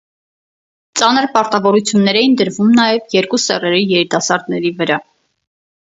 Ծանր 1.01 1.27
պարտավորություններ 1.35 2.19
էին 2.23 2.35
դրվում 2.41 2.73
նաև 2.83 3.17
երկու 3.19 3.43
սեռերի 3.47 3.87
երիտասարդների 3.97 4.77
վրա։ 4.83 5.03